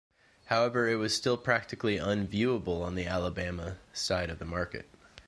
[0.45, 4.89] However, it was still practically unviewable on the Alabama side of the market.